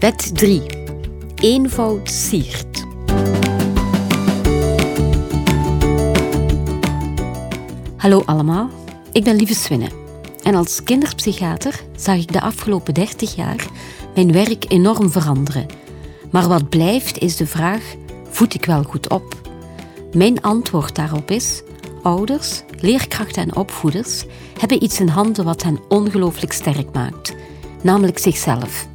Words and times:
Wet 0.00 0.36
3. 0.36 0.62
Eenvoud 1.34 2.10
siert. 2.10 2.84
Hallo 7.96 8.22
allemaal, 8.24 8.70
ik 9.12 9.24
ben 9.24 9.36
Lieve 9.36 9.54
Swinne. 9.54 9.88
En 10.42 10.54
als 10.54 10.82
kinderpsychiater 10.82 11.80
zag 11.96 12.16
ik 12.16 12.32
de 12.32 12.40
afgelopen 12.40 12.94
30 12.94 13.34
jaar 13.34 13.66
mijn 14.14 14.32
werk 14.32 14.64
enorm 14.68 15.10
veranderen. 15.10 15.66
Maar 16.30 16.48
wat 16.48 16.68
blijft 16.68 17.18
is 17.18 17.36
de 17.36 17.46
vraag: 17.46 17.94
voed 18.30 18.54
ik 18.54 18.64
wel 18.64 18.82
goed 18.82 19.08
op? 19.08 19.50
Mijn 20.12 20.42
antwoord 20.42 20.94
daarop 20.94 21.30
is: 21.30 21.62
ouders, 22.02 22.62
leerkrachten 22.78 23.42
en 23.42 23.56
opvoeders 23.56 24.24
hebben 24.58 24.82
iets 24.82 25.00
in 25.00 25.08
handen 25.08 25.44
wat 25.44 25.62
hen 25.62 25.78
ongelooflijk 25.88 26.52
sterk 26.52 26.92
maakt, 26.92 27.34
namelijk 27.82 28.18
zichzelf. 28.18 28.88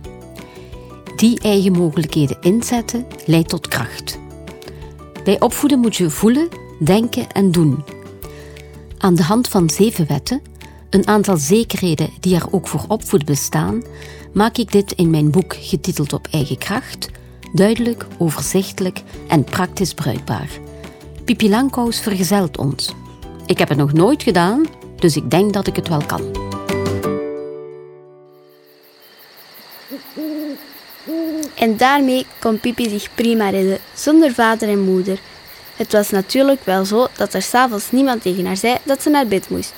Die 1.15 1.39
eigen 1.39 1.71
mogelijkheden 1.71 2.37
inzetten 2.41 3.05
leidt 3.25 3.49
tot 3.49 3.67
kracht. 3.67 4.19
Bij 5.23 5.39
opvoeden 5.39 5.79
moet 5.79 5.95
je 5.95 6.09
voelen, 6.09 6.49
denken 6.79 7.31
en 7.31 7.51
doen. 7.51 7.83
Aan 8.97 9.15
de 9.15 9.23
hand 9.23 9.47
van 9.47 9.69
zeven 9.69 10.07
wetten, 10.07 10.41
een 10.89 11.07
aantal 11.07 11.37
zekerheden 11.37 12.09
die 12.19 12.35
er 12.35 12.45
ook 12.51 12.67
voor 12.67 12.85
opvoeden 12.87 13.27
bestaan, 13.27 13.83
maak 14.33 14.57
ik 14.57 14.71
dit 14.71 14.91
in 14.91 15.09
mijn 15.09 15.31
boek 15.31 15.55
getiteld 15.59 16.13
Op 16.13 16.27
eigen 16.31 16.57
kracht 16.57 17.09
duidelijk, 17.55 18.05
overzichtelijk 18.17 19.01
en 19.27 19.43
praktisch 19.43 19.93
bruikbaar. 19.93 20.49
Pipi 21.25 21.49
Langkous 21.49 21.99
vergezelt 21.99 22.57
ons. 22.57 22.93
Ik 23.45 23.57
heb 23.57 23.69
het 23.69 23.77
nog 23.77 23.93
nooit 23.93 24.23
gedaan, 24.23 24.65
dus 24.95 25.15
ik 25.15 25.31
denk 25.31 25.53
dat 25.53 25.67
ik 25.67 25.75
het 25.75 25.87
wel 25.87 26.05
kan. 26.05 26.21
En 31.53 31.77
daarmee 31.77 32.25
kon 32.39 32.59
Pipi 32.59 32.89
zich 32.89 33.09
prima 33.15 33.49
redden, 33.49 33.77
zonder 33.93 34.33
vader 34.33 34.69
en 34.69 34.79
moeder. 34.79 35.19
Het 35.75 35.91
was 35.91 36.09
natuurlijk 36.09 36.59
wel 36.63 36.85
zo 36.85 37.07
dat 37.15 37.33
er 37.33 37.41
s'avonds 37.41 37.91
niemand 37.91 38.21
tegen 38.21 38.45
haar 38.45 38.57
zei 38.57 38.77
dat 38.83 39.01
ze 39.01 39.09
naar 39.09 39.27
bed 39.27 39.49
moest. 39.49 39.73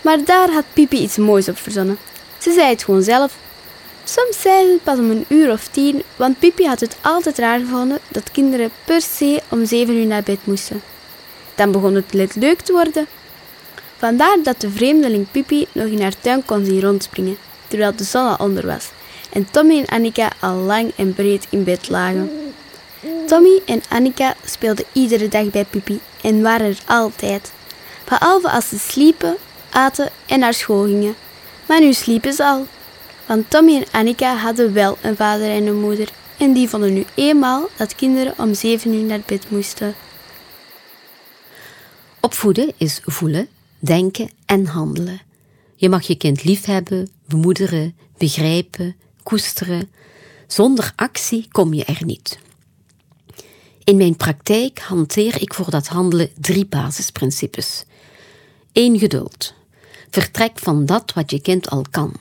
Maar 0.00 0.24
daar 0.24 0.50
had 0.50 0.64
Pipi 0.72 0.98
iets 0.98 1.16
moois 1.16 1.48
op 1.48 1.58
verzonnen. 1.58 1.98
Ze 2.38 2.52
zei 2.52 2.68
het 2.68 2.84
gewoon 2.84 3.02
zelf. 3.02 3.36
Soms 4.04 4.40
zei 4.40 4.64
ze 4.64 4.72
het 4.72 4.82
pas 4.82 4.98
om 4.98 5.10
een 5.10 5.24
uur 5.28 5.50
of 5.50 5.68
tien, 5.68 6.02
want 6.16 6.38
Pipi 6.38 6.66
had 6.66 6.80
het 6.80 6.96
altijd 7.00 7.38
raar 7.38 7.58
gevonden 7.58 7.98
dat 8.08 8.30
kinderen 8.30 8.70
per 8.84 9.00
se 9.00 9.42
om 9.48 9.66
zeven 9.66 9.94
uur 9.94 10.06
naar 10.06 10.22
bed 10.22 10.38
moesten. 10.44 10.82
Dan 11.54 11.72
begon 11.72 11.94
het 11.94 12.12
net 12.12 12.34
leuk 12.34 12.60
te 12.60 12.72
worden. 12.72 13.06
Vandaar 13.96 14.36
dat 14.42 14.60
de 14.60 14.70
vreemdeling 14.70 15.30
Pipi 15.30 15.66
nog 15.72 15.86
in 15.86 16.02
haar 16.02 16.20
tuin 16.20 16.44
kon 16.44 16.64
zien 16.64 16.80
rondspringen, 16.80 17.36
terwijl 17.68 17.96
de 17.96 18.04
zon 18.04 18.26
al 18.26 18.46
onder 18.46 18.66
was 18.66 18.88
en 19.32 19.50
Tommy 19.50 19.78
en 19.78 19.86
Annika 19.86 20.32
al 20.40 20.54
lang 20.54 20.92
en 20.96 21.14
breed 21.14 21.46
in 21.50 21.64
bed 21.64 21.88
lagen. 21.88 22.30
Tommy 23.26 23.60
en 23.66 23.82
Annika 23.88 24.34
speelden 24.44 24.84
iedere 24.92 25.28
dag 25.28 25.50
bij 25.50 25.64
Pipi 25.64 26.00
en 26.22 26.42
waren 26.42 26.66
er 26.66 26.78
altijd, 26.86 27.52
behalve 28.08 28.50
als 28.50 28.68
ze 28.68 28.78
sliepen, 28.78 29.36
aten 29.70 30.10
en 30.26 30.38
naar 30.38 30.54
school 30.54 30.84
gingen. 30.84 31.14
Maar 31.66 31.80
nu 31.80 31.92
sliepen 31.92 32.32
ze 32.32 32.44
al, 32.44 32.66
want 33.26 33.50
Tommy 33.50 33.76
en 33.76 33.84
Annika 33.90 34.36
hadden 34.36 34.72
wel 34.72 34.98
een 35.00 35.16
vader 35.16 35.50
en 35.50 35.66
een 35.66 35.80
moeder 35.80 36.08
en 36.36 36.52
die 36.52 36.68
vonden 36.68 36.92
nu 36.92 37.04
eenmaal 37.14 37.68
dat 37.76 37.94
kinderen 37.94 38.34
om 38.36 38.54
zeven 38.54 38.94
uur 38.94 39.04
naar 39.04 39.22
bed 39.26 39.50
moesten. 39.50 39.94
Opvoeden 42.20 42.72
is 42.76 43.00
voelen, 43.04 43.48
denken 43.78 44.30
en 44.46 44.66
handelen. 44.66 45.20
Je 45.76 45.88
mag 45.88 46.06
je 46.06 46.14
kind 46.14 46.44
liefhebben, 46.44 47.10
bemoederen, 47.26 47.96
begrijpen, 48.18 48.96
koesteren. 49.22 49.90
Zonder 50.46 50.92
actie 50.96 51.48
kom 51.50 51.74
je 51.74 51.84
er 51.84 52.04
niet. 52.04 52.38
In 53.84 53.96
mijn 53.96 54.16
praktijk 54.16 54.78
hanteer 54.78 55.40
ik 55.40 55.54
voor 55.54 55.70
dat 55.70 55.86
handelen 55.86 56.30
drie 56.40 56.66
basisprincipes. 56.66 57.84
1. 58.72 58.98
Geduld. 58.98 59.54
Vertrek 60.10 60.58
van 60.58 60.86
dat 60.86 61.12
wat 61.12 61.30
je 61.30 61.40
kind 61.40 61.70
al 61.70 61.84
kan. 61.90 62.14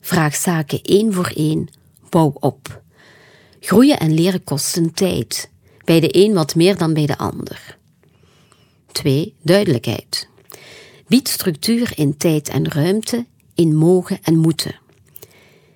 Vraag 0.00 0.34
zaken 0.34 0.82
één 0.82 1.12
voor 1.12 1.32
één. 1.34 1.68
Bouw 2.08 2.32
op. 2.40 2.82
Groeien 3.60 3.98
en 3.98 4.14
leren 4.14 4.44
kosten 4.44 4.94
tijd. 4.94 5.50
Bij 5.84 6.00
de 6.00 6.24
een 6.24 6.32
wat 6.32 6.54
meer 6.54 6.76
dan 6.76 6.94
bij 6.94 7.06
de 7.06 7.18
ander. 7.18 7.78
2. 8.92 9.34
Duidelijkheid. 9.42 10.28
Bied 11.06 11.28
structuur 11.28 11.92
in 11.98 12.16
tijd 12.16 12.48
en 12.48 12.70
ruimte, 12.70 13.26
in 13.54 13.74
mogen 13.76 14.18
en 14.22 14.36
moeten. 14.36 14.81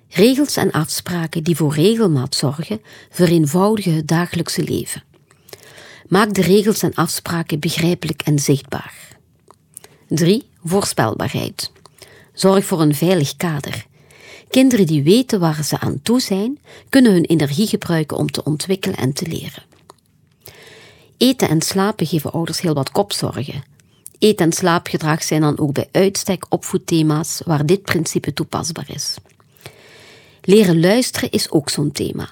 Regels 0.09 0.57
en 0.57 0.71
afspraken 0.71 1.43
die 1.43 1.55
voor 1.55 1.73
regelmaat 1.73 2.35
zorgen, 2.35 2.81
vereenvoudigen 3.09 3.95
het 3.95 4.07
dagelijkse 4.07 4.63
leven. 4.63 5.03
Maak 6.07 6.33
de 6.33 6.41
regels 6.41 6.83
en 6.83 6.93
afspraken 6.93 7.59
begrijpelijk 7.59 8.21
en 8.21 8.39
zichtbaar. 8.39 8.93
3. 10.07 10.49
Voorspelbaarheid. 10.63 11.71
Zorg 12.33 12.65
voor 12.65 12.81
een 12.81 12.95
veilig 12.95 13.35
kader. 13.35 13.85
Kinderen 14.49 14.85
die 14.85 15.03
weten 15.03 15.39
waar 15.39 15.63
ze 15.63 15.79
aan 15.79 16.01
toe 16.01 16.19
zijn, 16.21 16.59
kunnen 16.89 17.11
hun 17.11 17.25
energie 17.25 17.67
gebruiken 17.67 18.17
om 18.17 18.31
te 18.31 18.43
ontwikkelen 18.43 18.97
en 18.97 19.13
te 19.13 19.27
leren. 19.27 19.63
Eten 21.17 21.49
en 21.49 21.61
slapen 21.61 22.07
geven 22.07 22.31
ouders 22.31 22.61
heel 22.61 22.73
wat 22.73 22.91
kopzorgen. 22.91 23.63
Eet- 24.19 24.41
en 24.41 24.51
slaapgedrag 24.53 25.23
zijn 25.23 25.41
dan 25.41 25.59
ook 25.59 25.73
bij 25.73 25.89
uitstek 25.91 26.45
opvoedthema's 26.49 27.41
waar 27.45 27.65
dit 27.65 27.81
principe 27.81 28.33
toepasbaar 28.33 28.89
is. 28.89 29.15
Leren 30.47 30.79
luisteren 30.79 31.31
is 31.31 31.51
ook 31.51 31.69
zo'n 31.69 31.91
thema. 31.91 32.29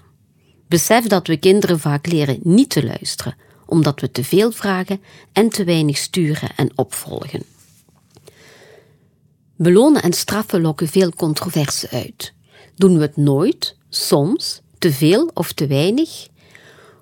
Besef 0.68 1.08
dat 1.08 1.28
we 1.28 1.38
kinderen 1.38 1.80
vaak 1.80 2.08
leren 2.08 2.40
niet 2.44 2.70
te 2.70 2.86
luisteren, 2.86 3.36
omdat 3.66 4.02
we 4.02 4.12
te 4.12 4.24
veel 4.24 4.52
vragen 4.52 5.02
en 5.32 5.50
te 5.50 5.64
weinig 5.64 5.98
sturen 5.98 6.50
en 6.56 6.72
opvolgen. 6.76 7.44
Belonen 9.56 10.02
en 10.02 10.14
straffen 10.14 10.62
lokken 10.62 10.88
veel 10.88 11.12
controverse 11.12 11.90
uit. 11.90 12.34
Doen 12.76 12.96
we 12.96 13.02
het 13.02 13.18
nooit, 13.18 13.76
soms, 13.90 14.62
te 14.78 14.92
veel 14.92 15.32
of 15.34 15.54
te 15.54 15.68
weinig? 15.68 16.28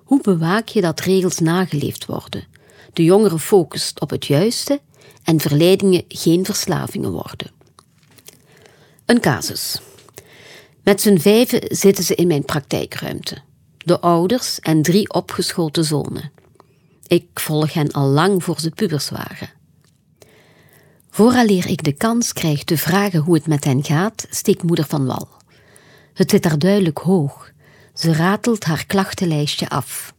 Hoe 0.04 0.20
bewaak 0.22 0.68
je 0.68 0.80
dat 0.80 1.00
regels 1.00 1.38
nageleefd 1.38 2.06
worden? 2.06 2.46
De 2.92 3.04
jongere 3.04 3.38
focust 3.38 4.00
op 4.00 4.10
het 4.10 4.26
juiste 4.26 4.80
en 5.24 5.40
verleidingen 5.40 6.04
geen 6.08 6.44
verslavingen 6.44 7.10
worden. 7.10 7.50
Een 9.06 9.20
casus. 9.20 9.80
Met 10.84 11.00
z'n 11.00 11.18
vijven 11.18 11.60
zitten 11.68 12.04
ze 12.04 12.14
in 12.14 12.26
mijn 12.26 12.44
praktijkruimte. 12.44 13.38
De 13.78 14.00
ouders 14.00 14.60
en 14.60 14.82
drie 14.82 15.12
opgeschoten 15.12 15.84
zonen. 15.84 16.32
Ik 17.06 17.26
volg 17.34 17.72
hen 17.72 17.90
al 17.90 18.08
lang 18.08 18.44
voor 18.44 18.60
ze 18.60 18.70
pubers 18.70 19.10
waren. 19.10 19.50
Vooraleer 21.10 21.68
ik 21.68 21.82
de 21.82 21.92
kans 21.92 22.32
krijg 22.32 22.64
te 22.64 22.78
vragen 22.78 23.20
hoe 23.20 23.34
het 23.34 23.46
met 23.46 23.64
hen 23.64 23.84
gaat, 23.84 24.26
steekt 24.30 24.62
moeder 24.62 24.84
van 24.84 25.06
wal. 25.06 25.28
Het 26.14 26.30
zit 26.30 26.42
daar 26.42 26.58
duidelijk 26.58 26.98
hoog. 26.98 27.52
Ze 27.94 28.12
ratelt 28.12 28.64
haar 28.64 28.86
klachtenlijstje 28.86 29.68
af. 29.68 30.14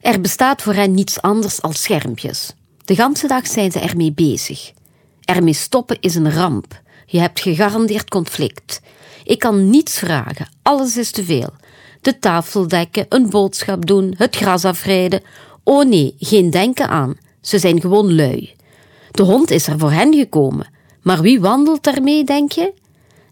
Er 0.00 0.20
bestaat 0.20 0.62
voor 0.62 0.74
hen 0.74 0.94
niets 0.94 1.20
anders 1.20 1.62
als 1.62 1.82
schermpjes. 1.82 2.54
De 2.84 2.94
ganse 2.94 3.26
dag 3.26 3.46
zijn 3.46 3.72
ze 3.72 3.80
ermee 3.80 4.12
bezig. 4.12 4.72
Ermee 5.20 5.54
stoppen 5.54 6.00
is 6.00 6.14
een 6.14 6.32
ramp. 6.32 6.80
Je 7.06 7.18
hebt 7.18 7.40
gegarandeerd 7.40 8.10
conflict. 8.10 8.80
Ik 9.24 9.38
kan 9.38 9.70
niets 9.70 9.98
vragen, 9.98 10.48
alles 10.62 10.96
is 10.96 11.10
te 11.10 11.24
veel. 11.24 11.50
De 12.00 12.18
tafel 12.18 12.68
dekken, 12.68 13.06
een 13.08 13.30
boodschap 13.30 13.86
doen, 13.86 14.14
het 14.16 14.36
gras 14.36 14.64
afrijden. 14.64 15.22
Oh 15.64 15.84
nee, 15.84 16.14
geen 16.18 16.50
denken 16.50 16.88
aan. 16.88 17.16
Ze 17.40 17.58
zijn 17.58 17.80
gewoon 17.80 18.14
lui. 18.14 18.54
De 19.10 19.22
hond 19.22 19.50
is 19.50 19.66
er 19.66 19.78
voor 19.78 19.90
hen 19.90 20.14
gekomen. 20.14 20.66
Maar 21.02 21.20
wie 21.20 21.40
wandelt 21.40 21.82
daarmee, 21.82 22.24
denk 22.24 22.52
je? 22.52 22.72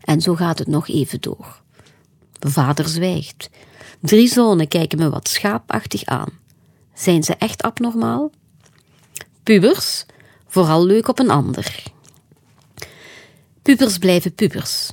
En 0.00 0.20
zo 0.20 0.34
gaat 0.34 0.58
het 0.58 0.68
nog 0.68 0.88
even 0.88 1.20
door. 1.20 1.60
Vader 2.40 2.88
zwijgt. 2.88 3.50
Drie 4.00 4.28
zonen 4.28 4.68
kijken 4.68 4.98
me 4.98 5.10
wat 5.10 5.28
schaapachtig 5.28 6.04
aan. 6.04 6.28
Zijn 6.94 7.22
ze 7.22 7.34
echt 7.34 7.62
abnormaal? 7.62 8.30
Pubers, 9.42 10.04
vooral 10.46 10.84
leuk 10.84 11.08
op 11.08 11.18
een 11.18 11.30
ander. 11.30 11.82
Pubers 13.62 13.98
blijven 13.98 14.34
pubers. 14.34 14.90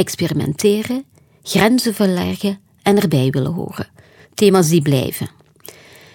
Experimenteren, 0.00 1.04
grenzen 1.42 1.94
verleggen 1.94 2.58
en 2.82 3.00
erbij 3.00 3.30
willen 3.30 3.52
horen. 3.52 3.88
Thema's 4.34 4.68
die 4.68 4.82
blijven. 4.82 5.30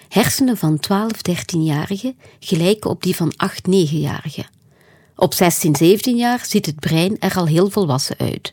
Hersenen 0.08 0.56
van 0.56 0.78
12, 0.78 1.10
13-jarigen 1.30 2.16
gelijken 2.40 2.90
op 2.90 3.02
die 3.02 3.16
van 3.16 3.32
8, 3.36 3.68
9-jarigen. 3.68 4.46
Op 5.16 5.34
16, 5.34 5.76
17 5.76 6.16
jaar 6.16 6.44
ziet 6.46 6.66
het 6.66 6.80
brein 6.80 7.18
er 7.18 7.36
al 7.36 7.46
heel 7.46 7.70
volwassen 7.70 8.16
uit. 8.18 8.52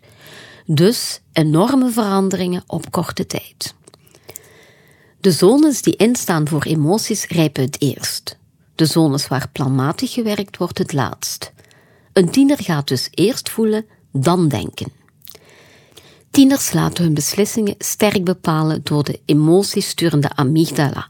Dus 0.65 1.21
enorme 1.31 1.89
veranderingen 1.89 2.63
op 2.67 2.91
korte 2.91 3.25
tijd. 3.25 3.75
De 5.19 5.31
zones 5.31 5.81
die 5.81 5.95
instaan 5.95 6.47
voor 6.47 6.63
emoties 6.63 7.27
rijpen 7.27 7.63
het 7.63 7.81
eerst. 7.81 8.37
De 8.75 8.85
zones 8.85 9.27
waar 9.27 9.49
planmatig 9.51 10.13
gewerkt 10.13 10.57
wordt 10.57 10.77
het 10.77 10.93
laatst. 10.93 11.53
Een 12.13 12.29
tiener 12.29 12.63
gaat 12.63 12.87
dus 12.87 13.07
eerst 13.11 13.49
voelen, 13.49 13.85
dan 14.11 14.47
denken. 14.47 15.01
Tieners 16.33 16.73
laten 16.73 17.03
hun 17.03 17.13
beslissingen 17.13 17.75
sterk 17.77 18.23
bepalen 18.23 18.83
door 18.83 19.03
de 19.03 19.19
emotiesturende 19.25 20.35
amygdala. 20.35 21.07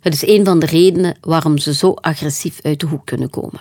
Het 0.00 0.14
is 0.14 0.26
een 0.26 0.44
van 0.44 0.58
de 0.58 0.66
redenen 0.66 1.16
waarom 1.20 1.58
ze 1.58 1.74
zo 1.74 1.92
agressief 1.92 2.60
uit 2.62 2.80
de 2.80 2.86
hoek 2.86 3.06
kunnen 3.06 3.30
komen. 3.30 3.60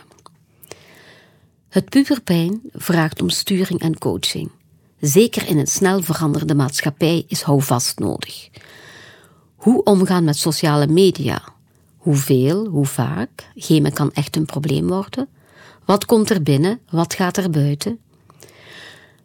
Het 1.69 1.89
puberpijn 1.89 2.61
vraagt 2.73 3.21
om 3.21 3.29
sturing 3.29 3.79
en 3.79 3.97
coaching. 3.97 4.51
Zeker 4.99 5.47
in 5.47 5.57
een 5.57 5.67
snel 5.67 6.01
veranderde 6.01 6.55
maatschappij 6.55 7.25
is 7.27 7.41
houvast 7.41 7.99
nodig. 7.99 8.49
Hoe 9.55 9.83
omgaan 9.83 10.23
met 10.23 10.37
sociale 10.37 10.87
media? 10.87 11.41
Hoeveel, 11.97 12.65
hoe 12.65 12.85
vaak? 12.85 13.49
Gamen 13.55 13.93
kan 13.93 14.11
echt 14.13 14.35
een 14.35 14.45
probleem 14.45 14.87
worden. 14.87 15.27
Wat 15.85 16.05
komt 16.05 16.29
er 16.29 16.43
binnen? 16.43 16.79
Wat 16.89 17.13
gaat 17.13 17.37
er 17.37 17.49
buiten? 17.49 17.99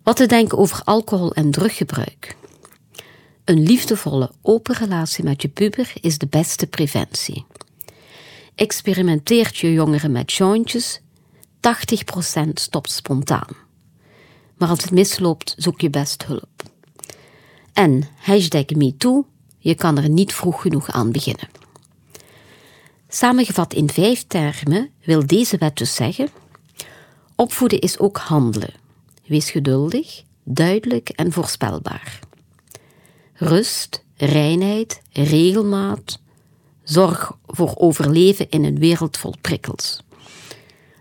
Wat 0.03 0.17
te 0.17 0.27
denken 0.27 0.59
over 0.59 0.81
alcohol 0.85 1.33
en 1.33 1.51
druggebruik? 1.51 2.37
Een 3.45 3.63
liefdevolle, 3.63 4.33
open 4.43 4.75
relatie 4.75 5.25
met 5.25 5.43
je 5.43 5.49
puber 5.49 5.93
is 6.01 6.19
de 6.19 6.27
beste 6.27 6.67
preventie. 6.67 7.45
Experimenteert 8.55 9.57
je 9.57 9.73
jongeren 9.73 10.13
met 10.13 10.33
jointjes, 10.33 11.01
80% 11.57 12.53
stopt 12.55 12.91
spontaan. 12.91 13.57
Maar 14.57 14.69
als 14.69 14.83
het 14.83 14.91
misloopt, 14.91 15.55
zoek 15.57 15.81
je 15.81 15.91
best 15.91 16.27
hulp. 16.27 16.63
En 17.73 18.09
hashtag 18.17 18.69
MeToo, 18.69 19.27
je 19.59 19.75
kan 19.75 19.99
er 19.99 20.09
niet 20.09 20.35
vroeg 20.35 20.61
genoeg 20.61 20.91
aan 20.91 21.13
beginnen. 21.13 21.49
Samengevat 23.09 23.75
in 23.75 23.91
vijf 23.91 24.25
termen 24.27 24.91
wil 25.05 25.27
deze 25.27 25.57
wet 25.57 25.77
dus 25.77 25.95
zeggen: 25.95 26.29
opvoeden 27.37 27.81
is 27.81 27.99
ook 27.99 28.17
handelen. 28.17 28.75
Wees 29.29 29.51
geduldig, 29.51 30.23
duidelijk 30.45 31.09
en 31.09 31.33
voorspelbaar. 31.33 32.19
Rust, 33.35 34.05
reinheid, 34.17 35.03
regelmaat, 35.13 36.21
zorg 36.83 37.33
voor 37.47 37.77
overleven 37.77 38.51
in 38.51 38.65
een 38.65 38.79
wereld 38.79 39.17
vol 39.17 39.35
prikkels. 39.41 40.03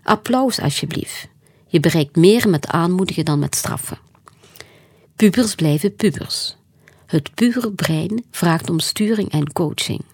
Applaus 0.02 0.60
alsjeblieft. 0.60 1.28
Je 1.66 1.80
bereikt 1.80 2.16
meer 2.16 2.48
met 2.48 2.66
aanmoedigen 2.66 3.24
dan 3.24 3.38
met 3.38 3.56
straffen. 3.56 3.98
Pubers 5.16 5.54
blijven 5.54 5.96
pubers. 5.96 6.56
Het 7.06 7.34
pure 7.34 7.72
brein 7.72 8.24
vraagt 8.30 8.70
om 8.70 8.80
sturing 8.80 9.30
en 9.30 9.52
coaching. 9.52 10.04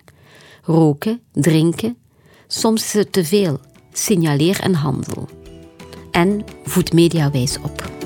Roken, 0.63 1.21
drinken, 1.33 1.97
soms 2.47 2.85
is 2.85 2.93
het 2.93 3.13
te 3.13 3.25
veel. 3.25 3.61
Signaleer 3.93 4.61
en 4.61 4.75
handel. 4.75 5.29
En 6.11 6.45
voed 6.65 6.93
mediawijs 6.93 7.59
op. 7.59 8.04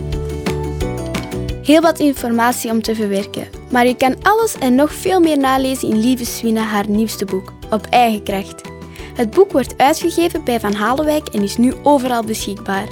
Heel 1.69 1.81
wat 1.81 1.99
informatie 1.99 2.71
om 2.71 2.83
te 2.83 2.95
verwerken, 2.95 3.49
maar 3.71 3.87
je 3.87 3.97
kan 3.97 4.23
alles 4.23 4.55
en 4.59 4.75
nog 4.75 4.93
veel 4.93 5.21
meer 5.21 5.39
nalezen 5.39 5.89
in 5.89 6.01
Lieve 6.01 6.25
Swina 6.25 6.63
haar 6.63 6.89
nieuwste 6.89 7.25
boek, 7.25 7.53
Op 7.71 7.87
eigen 7.87 8.23
kracht. 8.23 8.61
Het 9.15 9.31
boek 9.31 9.53
wordt 9.53 9.75
uitgegeven 9.77 10.45
bij 10.45 10.61
Van 10.61 10.73
Halewijk 10.73 11.29
en 11.29 11.43
is 11.43 11.57
nu 11.57 11.75
overal 11.83 12.25
beschikbaar. 12.25 12.89